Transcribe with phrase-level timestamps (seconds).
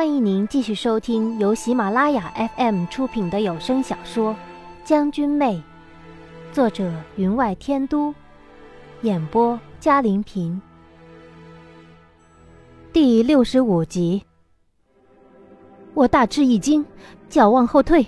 [0.00, 4.32] 欢迎您继续收听由喜马拉雅 FM 出品的有声小说
[4.82, 5.62] 《将军妹》，
[6.54, 8.14] 作者云外天都，
[9.02, 10.58] 演播嘉林平，
[12.94, 14.22] 第六十五集。
[15.92, 16.82] 我大吃一惊，
[17.28, 18.06] 脚往后退，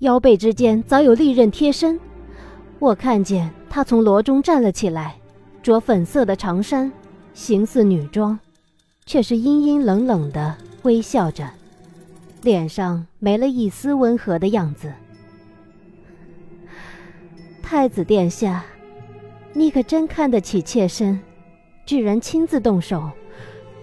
[0.00, 1.98] 腰背之间早有利刃贴身。
[2.78, 5.16] 我看见他从罗中站了起来，
[5.62, 6.92] 着粉色的长衫，
[7.32, 8.38] 形似女装，
[9.06, 10.54] 却是阴阴冷冷的。
[10.82, 11.48] 微笑着，
[12.42, 14.92] 脸上没了一丝温和的样子。
[17.62, 18.64] 太子殿下，
[19.52, 21.20] 你可真看得起妾身，
[21.86, 23.10] 居然亲自动手，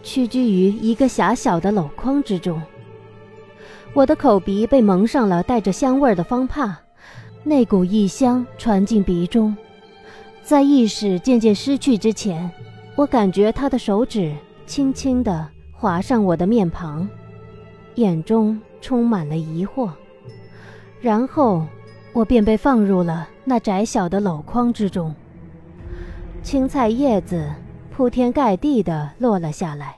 [0.03, 2.61] 屈居于一个狭小的篓筐之中。
[3.93, 6.77] 我的口鼻被蒙上了带着香味的方帕，
[7.43, 9.55] 那股异香传进鼻中，
[10.43, 12.51] 在意识渐渐失去之前，
[12.95, 14.35] 我感觉他的手指
[14.67, 15.47] 轻轻的。
[15.79, 17.07] 划上我的面庞，
[17.95, 19.89] 眼中充满了疑惑，
[20.99, 21.65] 然后
[22.11, 25.15] 我便被放入了那窄小的篓筐之中。
[26.43, 27.49] 青菜叶子
[27.95, 29.95] 铺天盖地的落了下来。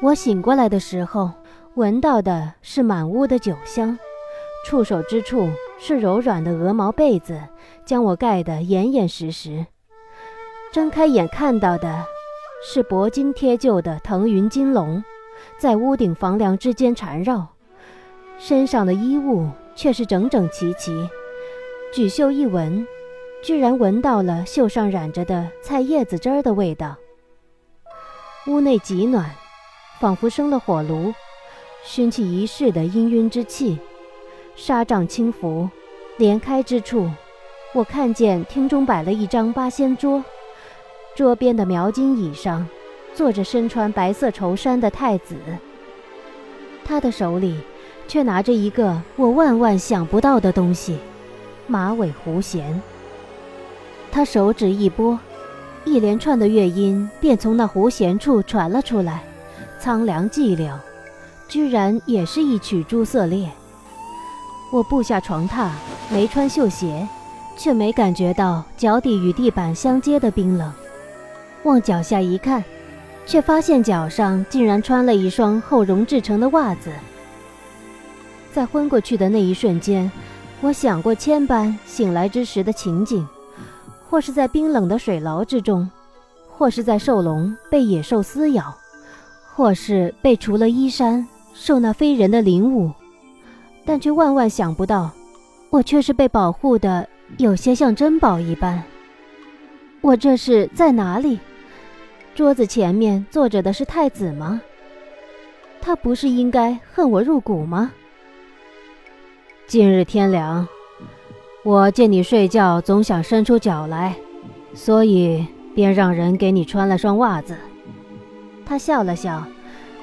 [0.00, 1.32] 我醒过来的时候，
[1.74, 3.98] 闻到的是满屋的酒香，
[4.64, 5.50] 触手之处
[5.80, 7.40] 是柔软的鹅毛被子，
[7.84, 9.66] 将我盖得严严实实。
[10.72, 12.04] 睁开眼看到的。
[12.64, 15.02] 是铂金贴就的腾云金龙，
[15.58, 17.48] 在屋顶房梁之间缠绕，
[18.38, 21.08] 身上的衣物却是整整齐齐。
[21.92, 22.86] 举袖一闻，
[23.42, 26.94] 居然闻到了袖上染着的菜叶子汁儿的味道。
[28.46, 29.28] 屋内极暖，
[30.00, 31.12] 仿佛生了火炉，
[31.84, 33.76] 熏起一室的氤氲之气。
[34.54, 35.68] 纱帐轻拂，
[36.16, 37.10] 帘开之处，
[37.74, 40.22] 我看见厅中摆了一张八仙桌。
[41.14, 42.66] 桌边的描金椅上，
[43.14, 45.36] 坐着身穿白色绸衫的太子。
[46.84, 47.60] 他的手里，
[48.08, 50.98] 却拿着一个我万万想不到的东西——
[51.68, 52.80] 马尾胡弦。
[54.10, 55.18] 他手指一拨，
[55.84, 59.22] 一连串的乐音便从那胡弦处传了出来，
[59.78, 60.72] 苍凉寂寥，
[61.46, 63.50] 居然也是一曲朱色恋。
[64.72, 65.68] 我步下床榻，
[66.10, 67.06] 没穿绣鞋，
[67.58, 70.72] 却没感觉到脚底与地板相接的冰冷。
[71.64, 72.62] 往脚下一看，
[73.24, 76.90] 却发现脚上竟然穿了一双厚绒制成的袜子。
[78.52, 80.10] 在昏过去的那一瞬间，
[80.60, 83.26] 我想过千般醒来之时的情景：
[84.08, 85.90] 或是在冰冷的水牢之中，
[86.48, 88.76] 或是在兽笼被野兽撕咬，
[89.54, 92.90] 或是被除了衣衫受那非人的凌辱。
[93.84, 95.10] 但却万万想不到，
[95.70, 97.08] 我却是被保护的
[97.38, 98.82] 有些像珍宝一般。
[100.02, 101.38] 我这是在哪里？
[102.34, 104.62] 桌子前面坐着的是太子吗？
[105.82, 107.92] 他不是应该恨我入骨吗？
[109.66, 110.66] 今日天凉，
[111.62, 114.16] 我见你睡觉总想伸出脚来，
[114.72, 117.54] 所以便让人给你穿了双袜子。
[118.64, 119.44] 他笑了笑，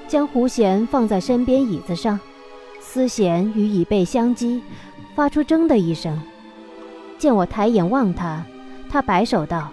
[0.08, 2.20] 将胡弦放在身边椅子上，
[2.80, 4.62] 丝弦与椅背相击，
[5.16, 6.22] 发出“铮”的一声。
[7.18, 8.46] 见我抬眼望他，
[8.88, 9.72] 他摆手道：“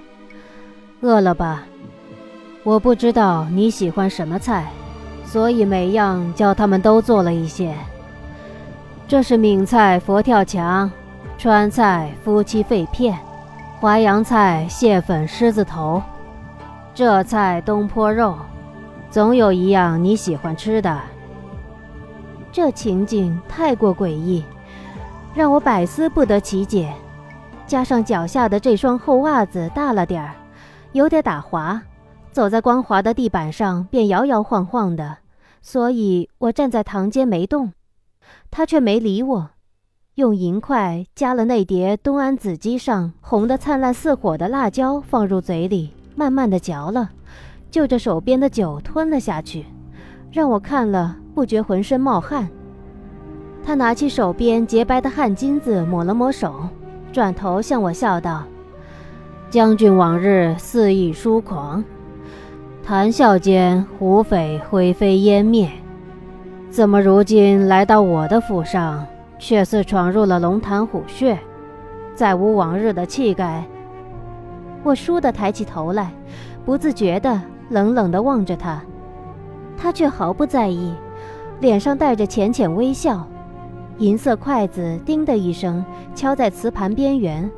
[1.03, 1.67] 饿了吧？”
[2.67, 4.67] 我不知道你喜欢什么菜，
[5.25, 7.73] 所以每样叫他们都做了一些。
[9.07, 10.91] 这是闽菜佛跳墙，
[11.39, 13.17] 川菜夫妻肺片，
[13.81, 16.03] 淮扬菜蟹粉狮子头，
[16.93, 18.37] 这菜东坡肉，
[19.13, 21.01] 总有一样你喜欢吃的。
[22.51, 24.43] 这情景太过诡异，
[25.37, 26.93] 让我百思不得其解。
[27.65, 30.35] 加上脚下的这双厚袜子大了点儿，
[30.91, 31.81] 有点打滑。
[32.37, 35.17] 走在光滑的地板上，便摇摇晃晃的，
[35.63, 37.73] 所以我站在堂间没动，
[38.51, 39.51] 他却没理我，
[40.17, 47.09] 用银块夹了那碟东安子鸡上红的灿烂似火的辣椒放入嘴里，慢慢的嚼了，
[47.71, 49.65] 就着手边的酒吞了下去，
[50.31, 52.47] 让我看了不觉浑身冒汗。
[53.65, 56.69] 他拿起手边洁白的汗巾子抹了抹手，
[57.11, 58.45] 转头向我笑道
[59.49, 61.83] ：“将军往日肆意疏狂。”
[62.87, 65.69] 谈笑间，胡匪灰飞烟灭，
[66.71, 69.05] 怎么如今来到我的府上，
[69.41, 71.37] 却似闯入了龙潭虎穴，
[72.15, 73.65] 再无往日的气概？
[74.85, 76.13] 我倏地抬起头来，
[76.65, 78.81] 不自觉地冷冷地望着他，
[79.77, 80.95] 他却毫不在意，
[81.59, 83.27] 脸上带着浅浅微笑，
[83.99, 85.85] 银色筷子叮的一声
[86.15, 87.51] 敲在瓷盘边缘，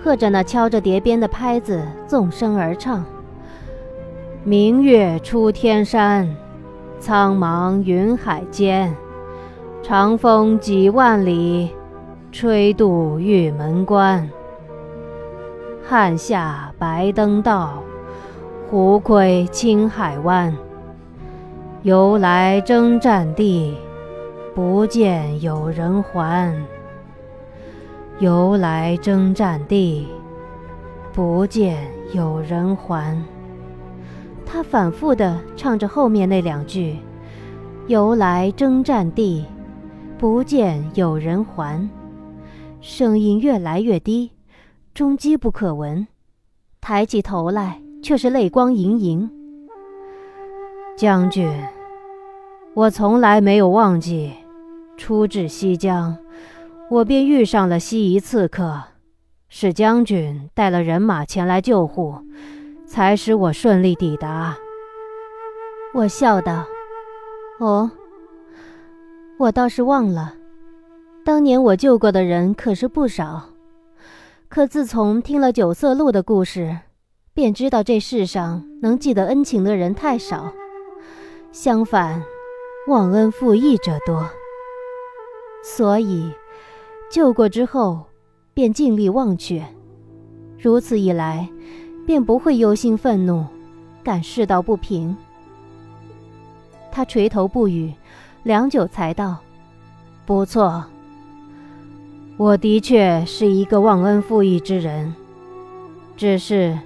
[0.00, 3.04] 和着那敲着碟边的拍子纵声而唱。
[4.44, 6.36] 明月出天山，
[7.00, 8.94] 苍茫云海间，
[9.82, 11.70] 长风几万里，
[12.30, 14.30] 吹度玉门关。
[15.86, 17.82] 汉下白登道，
[18.70, 20.56] 胡窥青海湾。
[21.82, 23.76] 由来征战地，
[24.54, 26.54] 不见有人还。
[28.20, 30.06] 由来征战地，
[31.12, 31.76] 不见
[32.12, 33.20] 有人还。
[34.50, 36.96] 他反复地唱着后面那两句
[37.86, 39.44] ：“由来征战地，
[40.16, 41.86] 不见有人还。”
[42.80, 44.30] 声音越来越低，
[44.94, 46.06] 终机不可闻。
[46.80, 49.30] 抬起头来，却是泪光盈盈。
[50.96, 51.46] 将军，
[52.72, 54.32] 我从来没有忘记，
[54.96, 56.16] 初至西江。
[56.90, 58.82] 我便遇上了西夷刺客，
[59.50, 62.14] 是将军带了人马前来救护，
[62.88, 64.56] 才使我顺利抵达。
[65.94, 66.64] 我笑道
[67.60, 67.90] ：“哦，
[69.38, 70.34] 我倒是忘了，
[71.24, 73.50] 当年我救过的人可是不少。
[74.48, 76.78] 可自从听了九色鹿的故事，
[77.34, 80.52] 便知道这世上能记得恩情的人太少，
[81.52, 82.22] 相反，
[82.88, 84.28] 忘恩负义者多。
[85.62, 86.32] 所以。”
[87.10, 88.04] 救过之后，
[88.52, 89.64] 便尽力忘却，
[90.58, 91.48] 如此一来，
[92.08, 93.44] 便不会忧心愤怒，
[94.02, 95.14] 感世道不平。
[96.90, 97.92] 他垂头不语，
[98.44, 99.36] 良久才道
[100.24, 100.82] ：“不错，
[102.38, 105.14] 我的确是一个忘恩负义之人，
[106.16, 106.78] 只是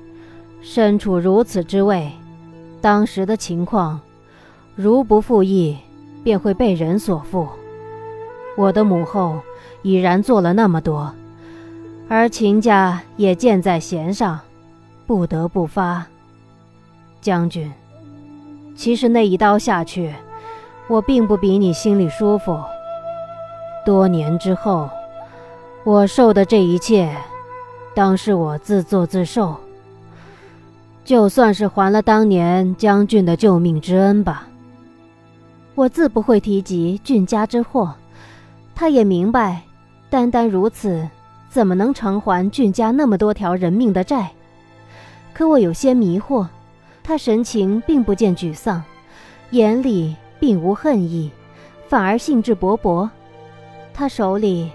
[0.60, 2.10] 身处如此之位，
[2.80, 4.00] 当时的情况，
[4.74, 5.76] 如不负义，
[6.24, 7.46] 便会被人所负。
[8.56, 9.38] 我的母后。”
[9.84, 11.12] 已然做了那么多，
[12.08, 14.38] 而秦家也箭在弦上，
[15.06, 16.06] 不得不发。
[17.20, 17.72] 将军，
[18.74, 20.12] 其实那一刀下去，
[20.88, 22.58] 我并不比你心里舒服。
[23.84, 24.88] 多年之后，
[25.84, 27.14] 我受的这一切，
[27.94, 29.56] 当是我自作自受。
[31.04, 34.46] 就算是还了当年将军的救命之恩吧。
[35.74, 37.94] 我自不会提及俊家之祸，
[38.74, 39.62] 他也明白。
[40.10, 41.08] 单单如此，
[41.48, 44.30] 怎么能偿还俊家那么多条人命的债？
[45.34, 46.46] 可我有些迷惑，
[47.02, 48.82] 他神情并不见沮丧，
[49.50, 51.30] 眼里并无恨意，
[51.88, 53.08] 反而兴致勃勃。
[53.94, 54.70] 他手里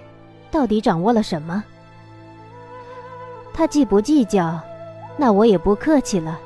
[0.50, 1.62] 到底掌握了什么？
[3.52, 4.60] 他既不计较，
[5.16, 6.38] 那我也不客气了。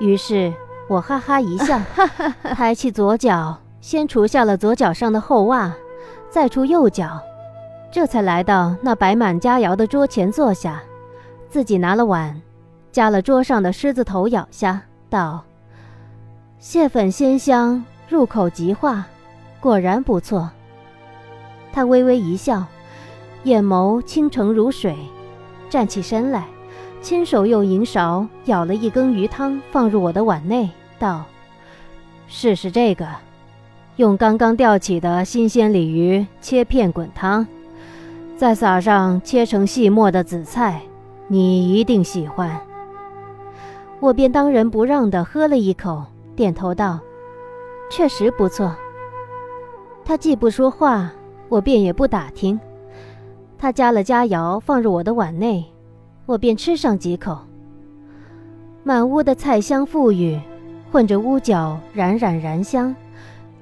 [0.00, 0.52] 于是
[0.88, 1.80] 我哈哈一笑，
[2.54, 5.72] 抬起左脚，先除下了左脚上的厚袜，
[6.30, 7.20] 再除右脚。
[7.92, 10.82] 这才来到那摆满佳肴的桌前坐下，
[11.48, 12.42] 自己拿了碗，
[12.94, 14.80] 夹了桌上的狮子头咬下，
[15.10, 15.42] 道
[16.60, 19.04] ：“蟹粉鲜香，入口即化，
[19.58, 20.48] 果然不错。”
[21.74, 22.64] 他微微一笑，
[23.42, 24.94] 眼眸清澄如水，
[25.68, 26.46] 站起身来，
[27.02, 31.24] 亲手用银勺舀了一羹鱼汤放入我的碗内，道
[32.28, 33.08] ：“试试这个，
[33.96, 37.44] 用刚刚钓起的新鲜鲤鱼切片滚汤。”
[38.38, 40.80] 再撒上切成细末的紫菜，
[41.26, 42.60] 你一定喜欢。
[44.04, 46.04] 我便当仁不让地喝了一口，
[46.36, 47.00] 点头道
[47.90, 48.76] ：“确实不错。”
[50.04, 51.10] 他既不说话，
[51.48, 52.60] 我便也不打听。
[53.56, 55.64] 他加了佳肴放入我的碗内，
[56.26, 57.38] 我便吃上几口。
[58.82, 60.38] 满屋的菜香馥郁，
[60.92, 62.94] 混着屋角冉冉燃香，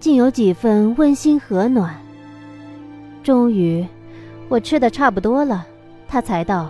[0.01, 1.95] 竟有几分温馨和暖。
[3.23, 3.87] 终于。
[4.49, 5.65] 我吃的差不多了，
[6.09, 6.69] 他才道：“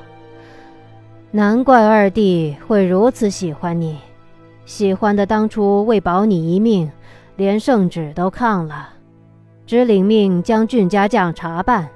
[1.35, 3.97] 难怪二弟会如此喜欢你，
[4.67, 6.93] 喜欢的当初为保你一命，
[7.37, 8.91] 连圣旨都抗了，
[9.65, 11.89] 只领命将俊家将查办，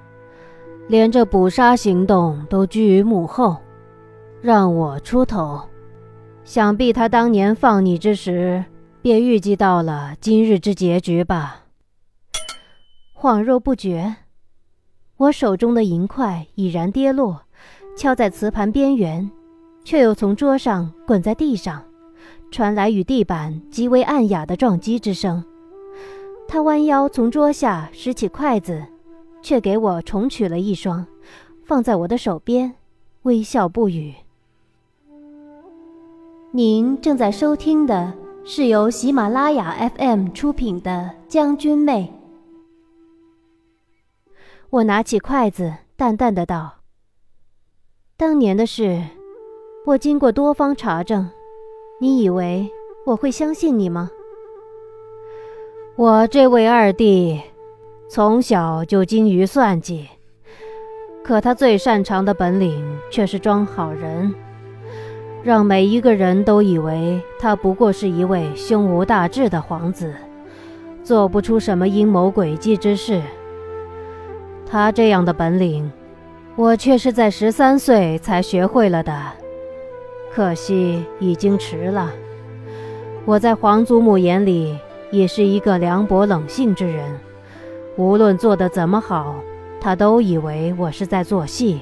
[0.89, 3.59] 连这捕杀行动都居于幕后，
[4.41, 5.61] 让我出头。
[6.43, 8.65] 想必他当年放你之时，
[9.03, 11.65] 便预计到了今日之结局吧。”
[13.15, 14.17] 恍若不觉。
[15.19, 17.43] 我手中的银块已然跌落，
[17.97, 19.29] 敲在瓷盘边缘，
[19.83, 21.83] 却又从桌上滚在地上，
[22.51, 25.43] 传来与地板极为暗哑的撞击之声。
[26.47, 28.85] 他弯腰从桌下拾起筷子，
[29.41, 31.07] 却给我重取了一双，
[31.65, 32.75] 放在我的手边，
[33.23, 34.15] 微笑不语。
[36.53, 38.13] 您正在收听的
[38.45, 42.13] 是由喜马拉雅 FM 出品的《将军妹》。
[44.71, 46.76] 我拿起筷子，淡淡的道
[48.19, 49.03] ：“当年的事，
[49.85, 51.29] 我经过多方查证，
[52.01, 52.71] 你以为
[53.05, 54.11] 我会相信你吗？”
[55.97, 57.39] 我这位二弟
[58.09, 60.09] 从小就精于算计，
[61.23, 64.35] 可他最擅长的本领却是装好人，
[65.43, 70.15] 让每一个人都以为他不过是一位胸无大志的皇子，
[71.05, 73.21] 做不出什么阴谋诡计之事。
[74.65, 75.93] 他这样的本领，
[76.57, 79.15] 我却是在十三岁才学会了的，
[80.33, 82.11] 可惜已经迟了。
[83.25, 84.77] 我在皇祖母眼里。
[85.13, 87.21] 也是一个凉薄冷性之人，
[87.97, 89.37] 无论做得怎么好，
[89.81, 91.81] 他都以为我是在做戏。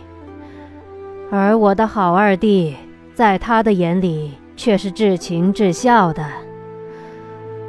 [1.31, 2.77] 而我的好二弟，
[3.15, 6.23] 在他的眼里却是至情至孝的。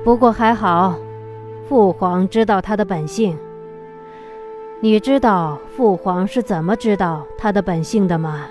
[0.03, 0.97] 不过还好，
[1.69, 3.37] 父皇知道他的本性。
[4.81, 8.45] 你知道父皇是怎么知道他的本性的吗？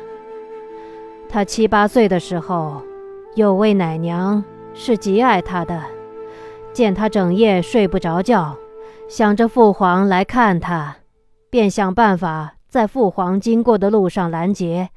[1.29, 2.83] 他七八岁的时候，
[3.35, 5.83] 有位奶娘是极爱他的。
[6.73, 8.57] 见他整夜睡不着觉，
[9.09, 10.97] 想着父皇来看他，
[11.51, 14.89] 便想办法在父皇经过的路上拦截，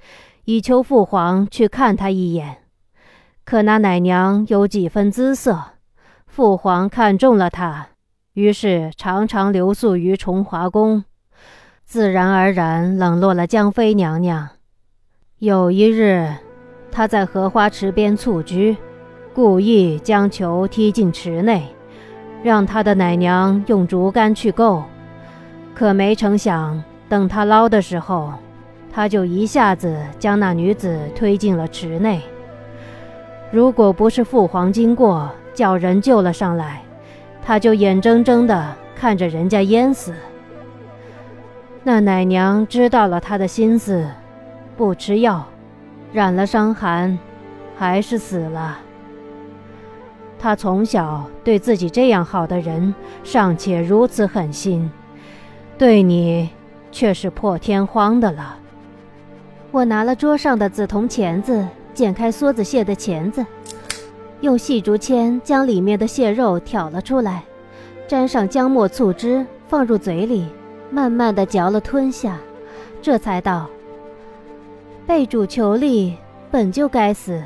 [0.45, 2.63] 以求父皇去看他一眼。
[3.45, 5.59] 可那奶娘有几分姿色，
[6.25, 7.89] 父皇看中了她，
[8.33, 11.03] 于是常常留宿于崇华宫，
[11.87, 14.49] 自然而然冷落了江妃娘娘。
[15.39, 16.27] 有一日，
[16.91, 18.75] 他在荷花池边蹴鞠。
[19.33, 21.63] 故意将球踢进池内，
[22.43, 24.83] 让他的奶娘用竹竿去够，
[25.73, 28.33] 可没成想，等他捞的时候，
[28.91, 32.21] 他就一下子将那女子推进了池内。
[33.49, 36.81] 如果不是父皇经过叫人救了上来，
[37.41, 40.13] 他就眼睁睁地看着人家淹死。
[41.87, 44.05] 那奶娘知道了他的心思，
[44.75, 45.47] 不吃药，
[46.11, 47.17] 染了伤寒，
[47.77, 48.79] 还是死了。
[50.37, 54.91] 他从小对自己这样好的人尚且如此狠心，
[55.77, 56.49] 对你
[56.91, 58.57] 却是破天荒的了。
[59.71, 63.45] 我拿了桌上的紫铜钳子，剪开梭子蟹的钳子，
[64.41, 67.45] 用细竹签将里面的蟹肉挑了出来，
[68.09, 70.49] 沾上姜末醋汁，放入嘴里，
[70.89, 72.37] 慢慢的嚼了吞下，
[73.01, 73.67] 这才道
[75.05, 76.15] ：“被主求利，
[76.49, 77.41] 本就该死。”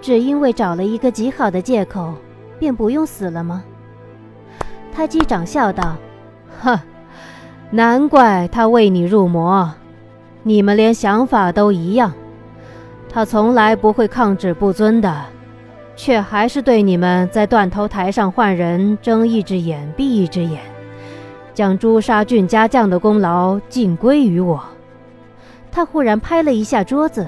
[0.00, 2.12] 只因为找了一个极好的借口，
[2.58, 3.62] 便不用死了吗？
[4.92, 5.96] 他击掌笑道
[6.60, 6.78] ：“哼，
[7.70, 9.72] 难怪他为你入魔，
[10.42, 12.12] 你们连想法都一样。
[13.08, 15.22] 他从来不会抗旨不遵的，
[15.94, 20.60] 却还是对你们在断头台上换人睁一只眼闭一只眼，
[21.54, 24.62] 将诛杀俊家将的功劳尽归于我。”
[25.70, 27.26] 他忽然拍了一下桌子。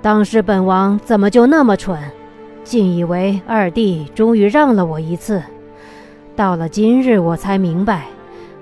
[0.00, 1.98] 当时本王怎么就那么蠢，
[2.64, 5.42] 竟以为二弟终于让了我一次。
[6.34, 8.06] 到了今日，我才明白，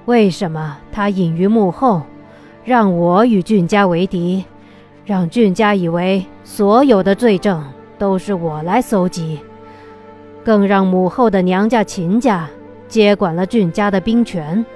[0.07, 2.03] 为什么他隐于幕后，
[2.65, 4.45] 让我与俊家为敌，
[5.07, 7.65] 让俊家以为所有的罪证
[7.97, 9.39] 都是我来搜集，
[10.45, 12.49] 更让母后的娘家秦家
[12.91, 14.67] 接管了郡家的兵权，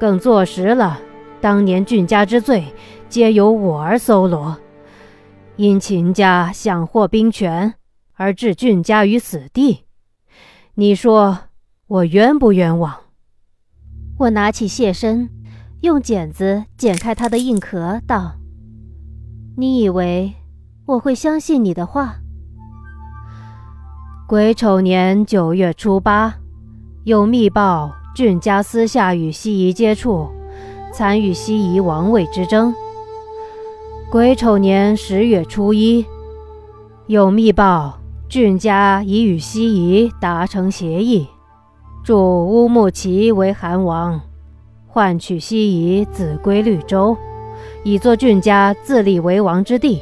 [0.00, 0.98] 更坐实了
[1.40, 2.64] 当年郡家之罪
[3.08, 4.58] 皆由我而搜罗。
[5.56, 7.74] 因秦家想获兵权
[8.14, 9.84] 而置郡家于死地，
[10.74, 11.38] 你说
[11.86, 12.94] 我冤不冤枉？
[14.18, 15.28] 我拿起蟹身，
[15.82, 18.36] 用剪子剪开它的硬壳，道
[19.58, 20.32] ：“你以为
[20.86, 22.16] 我会相信你的话？”
[24.26, 26.36] 癸丑年九月初八，
[27.04, 30.28] 有密报郡家私下与西夷接触，
[30.94, 32.72] 参与西夷王位之争。
[34.08, 36.06] 癸丑年十月初一，
[37.08, 41.26] 有密报，郡家已与西夷达成协议，
[42.04, 42.16] 助
[42.46, 44.20] 乌木齐为韩王，
[44.86, 47.16] 换取西夷子归绿洲，
[47.82, 50.00] 以作郡家自立为王之地。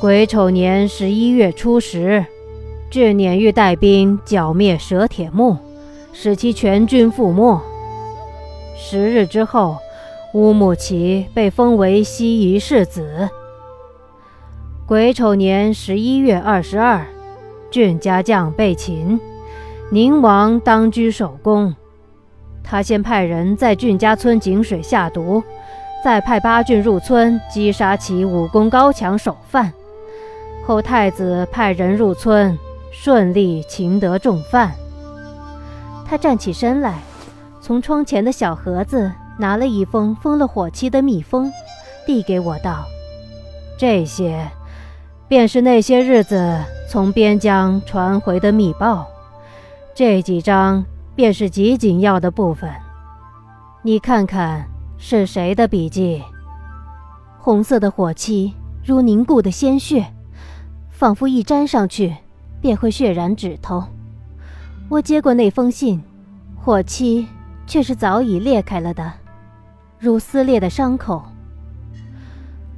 [0.00, 2.24] 癸丑年十一月初十，
[2.90, 5.56] 俊撵欲带兵剿灭蛇铁木，
[6.12, 7.60] 使其全军覆没。
[8.76, 9.78] 十日之后。
[10.34, 13.30] 乌木齐被封为西夷世子。
[14.86, 17.06] 癸丑年十一月二十二，
[17.70, 19.18] 郡家将被擒，
[19.90, 21.74] 宁王当居守宫。
[22.62, 25.42] 他先派人在郡家村井水下毒，
[26.04, 29.72] 再派八郡入村击杀其武功高强首犯。
[30.66, 32.56] 后太子派人入村，
[32.92, 34.72] 顺利擒得重犯。
[36.06, 37.00] 他站起身来，
[37.60, 39.10] 从窗前的小盒子。
[39.40, 41.48] 拿了一封封了火漆的密封，
[42.04, 42.84] 递给我道
[43.78, 44.50] ：“这些，
[45.28, 49.06] 便是那些日子从边疆传回的密报。
[49.94, 52.68] 这几张便是极紧要的部分，
[53.82, 56.20] 你看看是谁的笔记？
[57.38, 58.52] 红色的火漆
[58.84, 60.04] 如凝固的鲜血，
[60.90, 62.16] 仿佛一沾上去
[62.60, 63.84] 便会血染指头。
[64.88, 66.02] 我接过那封信，
[66.56, 67.26] 火漆
[67.66, 69.12] 却是早已裂开了的，
[69.98, 71.22] 如撕裂的伤口。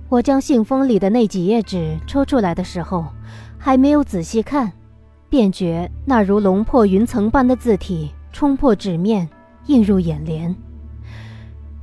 [0.09, 3.07] 我将信封里的那几页纸抽出来的时候，
[3.59, 4.73] 还没有仔细看。
[5.29, 9.29] 便觉那如龙破云层般的字体冲破纸面，
[9.67, 10.53] 映入眼帘。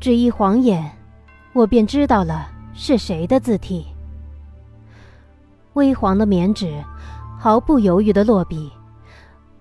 [0.02, 0.92] 只一晃眼，
[1.54, 3.88] 我便知道了是谁的字体。
[5.76, 6.84] 微黄的棉纸，
[7.48, 8.70] 毫不犹豫的落笔。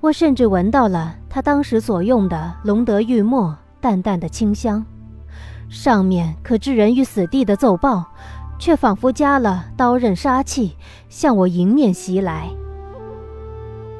[0.00, 4.84] 我甚至闻到了他当时所用的龙德玉墨淡淡的清香。
[5.68, 8.04] 上面可置人于死地的奏报，
[8.58, 10.74] 却仿佛加了刀刃杀气，
[11.08, 12.48] 向我迎面袭来。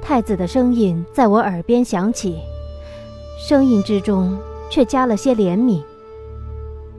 [0.03, 2.41] 太子的声音在我耳边响起，
[3.39, 4.37] 声音之中
[4.69, 5.81] 却加了些怜悯。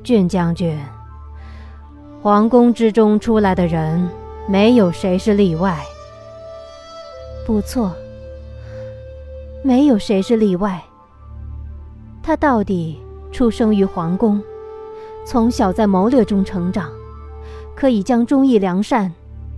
[0.03, 0.79] 俊将军，
[2.21, 4.09] 皇宫之中出来的人，
[4.47, 5.77] 没有谁是例外。
[7.47, 7.93] 不错，
[9.63, 10.83] 没有谁是例外。
[12.21, 13.01] 他到底
[13.31, 14.43] 出生于皇宫，
[15.25, 16.89] 从小在谋略中成长，
[17.73, 19.09] 可以将忠义良善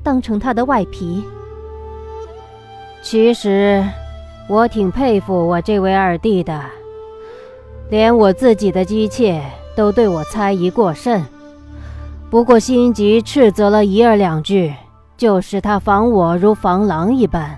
[0.04, 1.24] 当成他的外皮。
[3.02, 3.84] 其实，
[4.48, 6.62] 我挺佩服我这位二弟的，
[7.90, 9.42] 连我自己的姬妾
[9.76, 11.26] 都对我猜疑过甚。
[12.30, 14.76] 不过心急斥责了一二两句，
[15.18, 17.58] 就使他防我如防狼一般。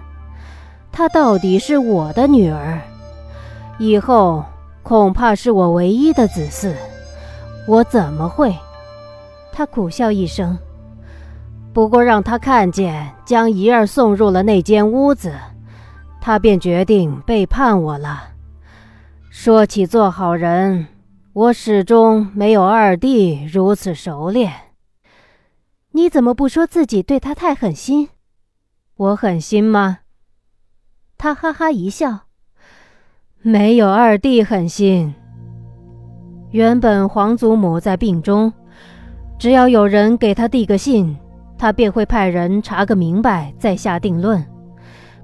[0.92, 2.80] 她到底是我的女儿，
[3.80, 4.44] 以后
[4.84, 6.74] 恐怕是我唯一的子嗣。
[7.68, 8.56] 我怎么会？
[9.52, 10.58] 他苦笑一声。
[11.74, 15.34] 不过让他看见将怡儿送入了那间屋子，
[16.20, 18.30] 他便决定背叛我了。
[19.30, 20.88] 说起做好人，
[21.34, 24.52] 我始终没有二弟如此熟练。
[25.92, 28.10] 你怎么不说自己对他太狠心？
[28.96, 30.00] 我狠心吗？
[31.24, 32.22] 他哈哈一笑，
[33.44, 35.14] 没有二弟狠心。
[36.50, 38.52] 原本皇祖母在病中，
[39.38, 41.16] 只要有人给他递个信。
[41.60, 44.44] 他便会派人查个明白，再下定论。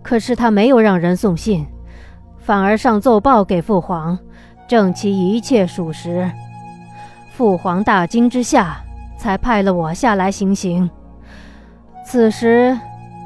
[0.03, 1.65] 可是他没有让人送信，
[2.37, 4.19] 反而上奏报给父皇，
[4.67, 6.29] 证其一切属实。
[7.31, 8.77] 父皇大惊之下，
[9.17, 10.87] 才派了我下来行刑。
[12.05, 12.77] 此时，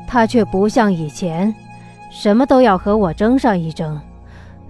[0.07, 1.53] 他却不像以前，
[2.11, 3.99] 什么都要和我争上一争，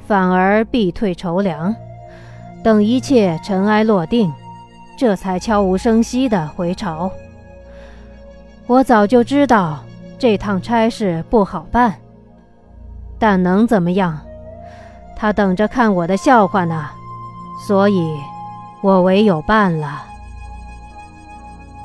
[0.08, 1.75] 反而避退筹粮，
[2.63, 4.32] 等一切尘埃落定，
[4.95, 7.12] 这才悄无声息地回朝。
[8.67, 9.80] 我早就知道
[10.19, 11.95] 这趟差事不好办，
[13.17, 14.19] 但能怎么样？
[15.17, 16.89] 他等着看我的笑话呢，
[17.67, 18.15] 所以，
[18.82, 20.04] 我唯有办了。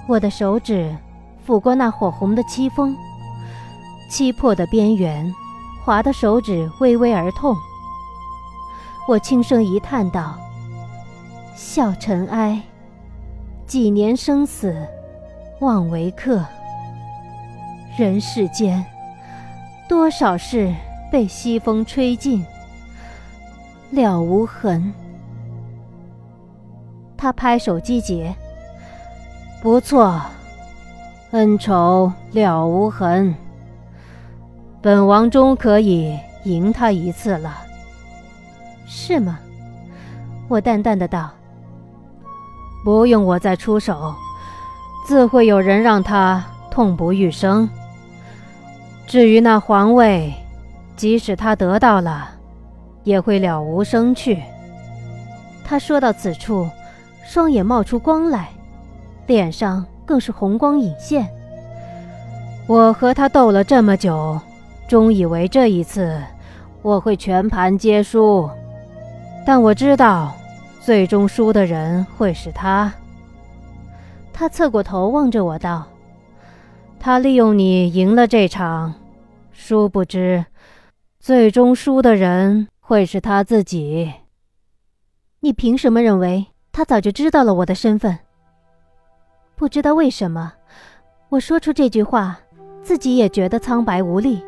[0.06, 0.94] 我的手指
[1.46, 2.96] 抚过那火红的漆封，
[4.08, 5.34] 漆破的边缘，
[5.86, 7.56] 华的手指微微而痛。
[9.06, 10.34] 我轻声一叹道
[11.54, 12.60] ：“笑尘埃，
[13.68, 14.76] 几年生死，
[15.60, 16.44] 望为客。”
[17.96, 18.84] 人世间，
[19.88, 20.74] 多少事
[21.12, 22.44] 被西风吹尽，
[23.92, 24.92] 了无痕。
[27.16, 28.34] 他拍手击节，
[29.62, 30.20] 不错，
[31.30, 33.32] 恩仇了无痕。
[34.82, 37.56] 本王终可以赢他一次了，
[38.86, 39.38] 是吗？
[40.48, 41.30] 我淡淡的道。
[42.84, 44.14] 不用我再出手，
[45.04, 47.68] 自会有人让他痛不欲生。
[49.08, 50.32] 至于那皇位，
[50.96, 52.30] 即使他得到了，
[53.02, 54.40] 也会了无生趣。
[55.64, 56.68] 他说到此处，
[57.24, 58.50] 双眼冒出光来，
[59.26, 61.28] 脸上更是红光隐现。
[62.68, 64.40] 我和他斗了这么久，
[64.88, 66.22] 终以为这一次
[66.82, 68.48] 我会全盘皆输，
[69.44, 70.32] 但我知道，
[70.80, 72.92] 最终输的人会是他。
[74.32, 75.84] 他侧过头望着我道。
[77.00, 78.94] 他利用你赢了这场，
[79.52, 80.44] 殊不知，
[81.18, 84.12] 最终输的人会是他自己。
[85.40, 88.18] 你凭什么认为他早就知道了我的身份？
[89.56, 90.52] 不知道为什么，
[91.28, 92.38] 我说出这句话，
[92.82, 94.42] 自己也觉得苍白无力。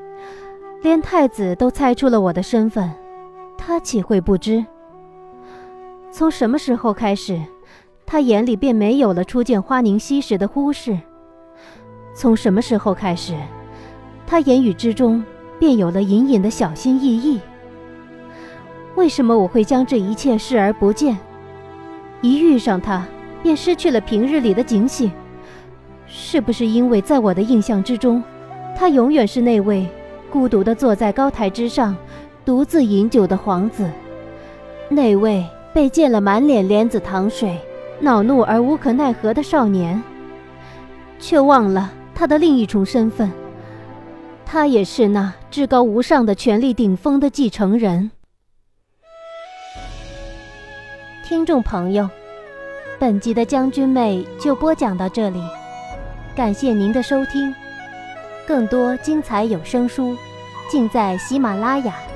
[0.80, 2.88] 连太子都猜出了我的身份，
[3.56, 4.64] 他岂会不知？
[6.12, 7.40] 从什么时候开始，
[8.06, 10.96] 他眼里便没有了初见花凝溪时的忽视？
[12.14, 13.34] 从什么时候开始，
[14.24, 15.24] 他言语之中
[15.58, 17.40] 便有了隐隐的小心翼翼？
[18.94, 21.18] 为什么我会将这一切视而不见？
[22.20, 23.04] 一遇上他，
[23.42, 25.10] 便失去了平日里的警醒。
[26.06, 28.22] 是不是因为在我的印象之中，
[28.76, 29.86] 他永远是那位
[30.30, 31.96] 孤独地坐在高台之上，
[32.44, 33.90] 独自饮酒的皇子，
[34.88, 37.58] 那位被溅了满脸莲子糖水、
[38.00, 40.02] 恼怒而无可奈何的少年？
[41.18, 43.30] 却忘了他的另一重身份，
[44.44, 48.10] 他也是那至高无上的权力顶峰的继承人。
[51.24, 52.08] 听众朋友，
[52.98, 55.42] 本集的将军妹就播讲到这里。
[56.36, 57.52] 感谢您的收听，
[58.48, 60.16] 更多精彩有声书，
[60.70, 62.07] 尽在喜马拉雅。